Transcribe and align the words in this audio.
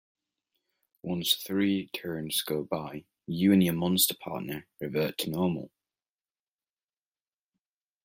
Once 1.03 1.35
three 1.35 1.85
turns 1.93 2.41
go 2.41 2.63
by, 2.63 3.05
you 3.27 3.53
and 3.53 3.61
your 3.63 3.75
monster 3.75 4.15
partner 4.17 4.65
revert 4.79 5.15
to 5.19 5.29
normal. 5.29 5.69